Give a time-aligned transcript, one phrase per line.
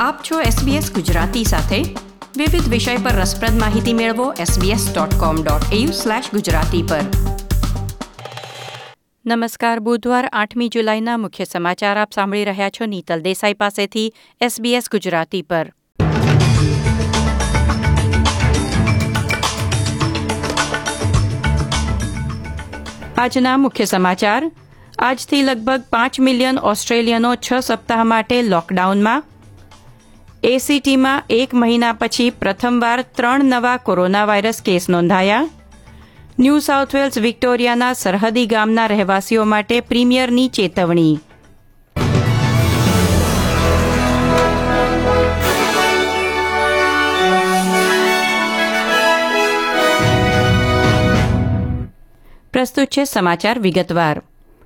[0.00, 1.76] આપ છો SBS ગુજરાતી સાથે.
[2.36, 5.86] વિવિધ વિષય પર રસપ્રદ માહિતી મેળવો sbs.com.au
[6.32, 7.00] ગુજરાતી પર.
[9.26, 15.42] નમસ્કાર, બુધવાર આઠમી જુલાઈના મુખ્ય સમાચાર આપ સાંભળી રહ્યા છો નીતલ દેસાઈ પાસેથી SBS ગુજરાતી
[15.42, 15.72] પર.
[23.18, 24.50] આજના મુખ્ય સમાચાર.
[24.98, 29.24] આજથી લગભગ પાંચ મિલિયન ઓસ્ટ્રેલિયનો છ સપ્તાહ માટે લોકડાઉનમાં
[30.44, 35.48] એસીટીમાં એક મહિના પછી પ્રથમવાર ત્રણ નવા કોરોના વાયરસ કેસ નોંધાયા.
[36.38, 41.18] ન્યૂ સાઉથ વેલ્સ વિક્ટોરિયાના સરહદી ગામના રહેવાસીઓ માટે પ્રીમિયરની ચેતવણી.
[52.52, 54.22] પ્રસ્તુત છે સમાચાર વિગતવાર.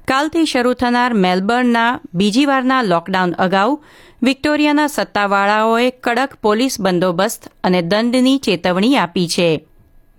[0.09, 3.71] કાલથી શરૂ થનાર મેલબર્નના બીજી વારના લોકડાઉન અગાઉ
[4.23, 9.49] વિક્ટોરિયાના સત્તાવાળાઓએ કડક પોલીસ બંદોબસ્ત અને દંડની ચેતવણી આપી છે.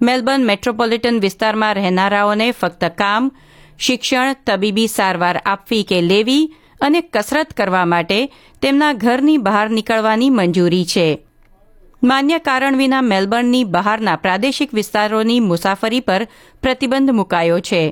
[0.01, 3.31] મેલબર્ન મેટ્રોપોલિટન વિસ્તારમાં રહેનારાઓને ફક્ત કામ,
[3.77, 8.19] શિક્ષણ, તબીબી સારવાર આપવી કે લેવી અને કસરત કરવા માટે
[8.61, 11.07] તેમના ઘરની બહાર નીકળવાની મંજૂરી છે.
[12.01, 16.23] માન્ય કારણ વિના મેલબર્નની બહારના પ્રાદેશિક વિસ્તારોની મુસાફરી પર
[16.61, 17.83] પ્રતિબંધ મુકાયો છે.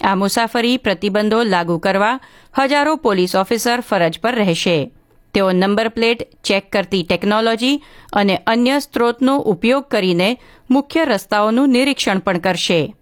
[0.00, 2.20] આ મુસાફરી પ્રતિબંધો લાગુ કરવા
[2.58, 4.90] હજારો પોલીસ ઓફિસર ફરજ પર રહેશે.
[5.34, 10.38] તેઓ નંબર પ્લેટ ચેક કરતી ટેકનોલોજી અને અન્ય સ્ત્રોતનો ઉપયોગ કરીને
[10.70, 12.94] મુખ્ય રસ્તાઓનું નિરીક્ષણ પણ કરશે.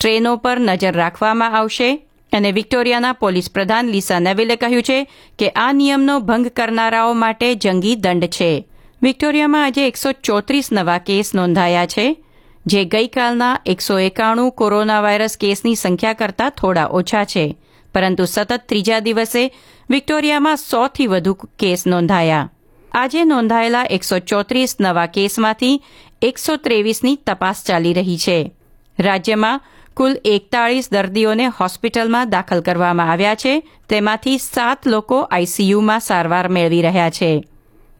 [0.00, 2.02] ટ્રેનો પર નજર રાખવામાં આવશે
[2.32, 7.96] અને વિક્ટોરિયાના પોલીસ પ્રધાન લીસા નેવિલે કહ્યું છે કે આ નિયમનો ભંગ કરનારાઓ માટે જંગી
[7.96, 8.66] દંડ છે.
[9.02, 12.25] વિક્ટોરિયામાં આજે એકસો ચોત્રીસ નવા કેસ નોંધાયા છે.
[12.66, 17.56] જે ગઈકાલના એકસો એકાણું કોરોના વાયરસ કેસની સંખ્યા કરતાં થોડા ઓછા છે.
[17.94, 19.50] પરંતુ સતત ત્રીજા દિવસે
[19.90, 22.50] વિક્ટોરિયામાં સોથી વધુ કેસ નોંધાયા.
[22.92, 25.82] આજે નોંધાયેલા એકસો ચોત્રીસ નવા કેસમાંથી
[26.22, 28.52] એકસો ત્રેવીસની તપાસ ચાલી રહી છે.
[28.98, 29.60] રાજ્યમાં
[29.94, 33.62] કુલ એકતાળીસ દર્દીઓને હોસ્પિટલમાં દાખલ કરવામાં આવ્યા છે.
[33.88, 37.44] તેમાંથી સાત લોકો આઈસીયુમાં સારવાર મેળવી રહ્યા છે.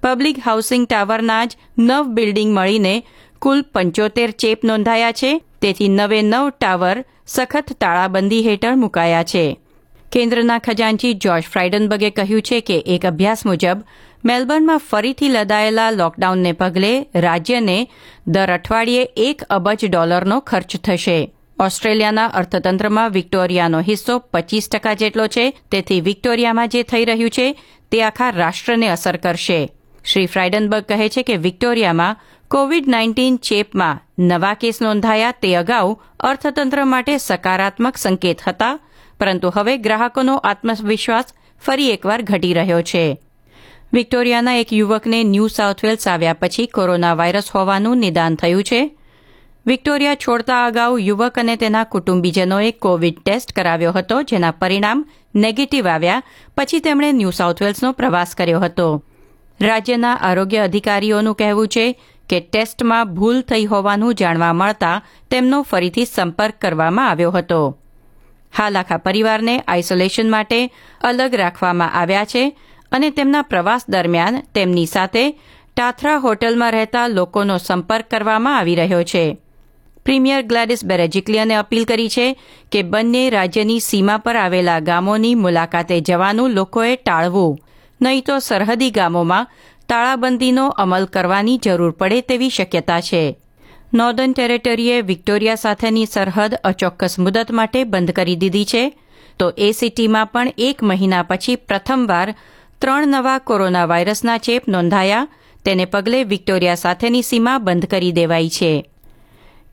[0.03, 3.03] પબ્લિક હાઉસિંગ ટાવરના જ નવ બિલ્ડિંગ મળીને
[3.43, 5.41] કુલ પંચોતેર ચેપ નોંધાયા છે.
[5.63, 9.61] તેથી નવે નવ ટાવર સખત તાળાબંધી હેઠળ મુકાયા છે.
[10.13, 13.83] કેન્દ્રના ખજાનચી જોર્જ ફ્રાઇડનબર્ગે કહ્યું છે કે એક અભ્યાસ મુજબ
[14.25, 17.89] મેલબર્નમાં ફરીથી લદાયેલા લોકડાઉનને પગલે રાજ્યને
[18.27, 21.33] દર અઠવાડિયે એક અબજ ડોલરનો ખર્ચ થશે.
[21.61, 25.59] ઓસ્ટ્રેલિયાના અર્થતંત્રમાં વિક્ટોરિયાનો હિસ્સો પચીસ ટકા જેટલો છે.
[25.71, 27.57] તેથી વિક્ટોરિયામાં જે થઈ રહ્યું છે,
[27.91, 29.71] તે આખા રાષ્ટ્રને અસર કરશે.
[30.05, 32.17] શ્રી ફ્રાઇડનબર્ગ કહે છે કે વિક્ટોરિયામાં
[32.51, 35.89] કોવિડ નાઇન્ટીન ચેપમાં નવા કેસ નોંધાયા તે અગાઉ
[36.21, 38.79] અર્થતંત્ર માટે સકારાત્મક સંકેત હતા,
[39.21, 43.03] પરંતુ હવે ગ્રાહકોનો આત્મવિશ્વાસ ફરી એકવાર ઘટી રહ્યો છે.
[43.93, 48.81] વિક્ટોરિયાના એક યુવકને ન્યૂ સાઉથ વેલ્સ આવ્યા પછી કોરોના વાયરસ હોવાનું નિદાન થયું છે.
[49.67, 55.05] વિક્ટોરિયા છોડતા અગાઉ યુવક અને તેના કુટુંબીજનોએ કોવિડ ટેસ્ટ કરાવ્યો હતો, જેના પરિણામ
[55.35, 56.23] નેગેટિવ આવ્યા
[56.57, 58.89] પછી તેમણે ન્યૂ સાઉથ વેલ્સનો પ્રવાસ કર્યો હતો.
[59.61, 61.85] રાજ્યના આરોગ્ય અધિકારીઓનું કહેવું છે
[62.29, 67.61] કે ટેસ્ટમાં ભૂલ થઈ હોવાનું જાણવા મળતા તેમનો ફરીથી સંપર્ક કરવામાં આવ્યો હતો.
[68.53, 70.61] હાલ આખા પરિવારને આઇસોલેશન માટે
[71.01, 72.45] અલગ રાખવામાં આવ્યા છે
[72.93, 79.25] અને તેમના પ્રવાસ દરમિયાન તેમની સાથે ટાથરા હોટલમાં રહેતા લોકોનો સંપર્ક કરવામાં આવી રહ્યો છે.
[80.05, 82.27] પ્રીમિયર ગ્લેડિસ બેરેજિકલિયને અપીલ કરી છે
[82.73, 87.59] કે બંને રાજ્યની સીમા પર આવેલા ગામોની મુલાકાતે જવાનું લોકોએ ટાળવું,
[88.01, 89.49] નહીં તો સરહદી ગામોમાં
[89.89, 93.39] તાળાબંધીનો અમલ કરવાની જરૂર પડે તેવી શક્યતા છે.
[93.95, 98.93] નોર્ધન ટેરેટરીએ વિક્ટોરિયા સાથેની સરહદ અચોક્કસ મુદત માટે બંધ કરી દીધી છે.
[99.39, 102.35] તો એ સિટીમાં પણ એક મહિના પછી પ્રથમવાર
[102.79, 105.29] ત્રણ નવા કોરોના વાયરસના ચેપ નોંધાયા.
[105.65, 108.91] તેને પગલે વિક્ટોરિયા સાથેની સીમા બંધ કરી દેવાઈ છે.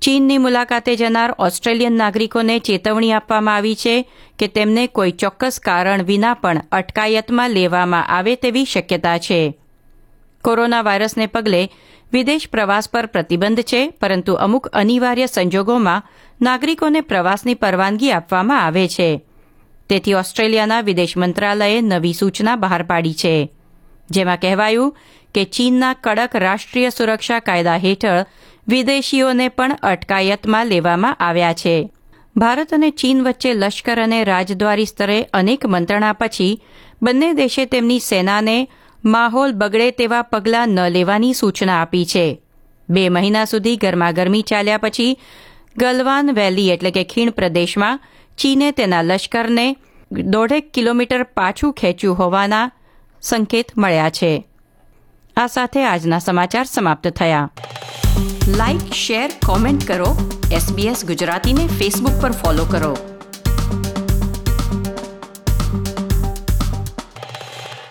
[0.01, 4.09] ચીનની મુલાકાતે જનાર ઓસ્ટ્રેલિયન નાગરિકોને ચેતવણી આપવામાં આવી છે
[4.39, 9.59] કે તેમને કોઈ ચોક્કસ કારણ વિના પણ અટકાયતમાં લેવામાં આવે તેવી શક્યતા છે.
[10.43, 11.69] કોરોના વાયરસને પગલે
[12.13, 16.03] વિદેશ પ્રવાસ પર પ્રતિબંધ છે, પરંતુ અમુક અનિવાર્ય સંજોગોમાં
[16.41, 19.21] નાગરિકોને પ્રવાસની પરવાનગી આપવામાં આવે છે.
[19.89, 23.51] તેથી ઓસ્ટ્રેલિયાના વિદેશ મંત્રાલયે નવી સૂચના બહાર પાડી છે.
[24.11, 24.95] જેમાં કહેવાયું
[25.35, 28.25] કે ચીનના કડક રાષ્ટ્રીય સુરક્ષા કાયદા હેઠળ
[28.67, 31.89] વિદેશીઓને પણ અટકાયતમાં લેવામાં આવ્યા છે.
[32.37, 36.61] ભારત અને ચીન વચ્ચે લશ્કર અને રાજદ્વારી સ્તરે અનેક મંત્રણા પછી
[37.01, 38.67] બંને દેશે તેમની સેનાને
[39.05, 42.41] માહોલ બગડે તેવા પગલાં ન લેવાની સૂચના આપી છે.
[42.89, 45.19] બે મહિના સુધી ગરમાગરમી ચાલ્યા પછી
[45.77, 47.99] ગલવાન વેલી એટલે કે ખીણ પ્રદેશમાં
[48.37, 49.75] ચીને તેના લશ્કરને
[50.11, 52.71] દોઢેક કિલોમીટર પાછું ખેંચ્યું હોવાના
[53.21, 54.47] સંકેત મળ્યા છે.
[55.37, 57.49] આ સાથે આજના સમાચાર સમાપ્ત થયા.
[58.47, 60.39] લાઇક શેર, કોમેન્ટ કરો.
[60.51, 63.12] એસબીએસ ગુજરાતીને ફેસબુક પર ફોલો કરો.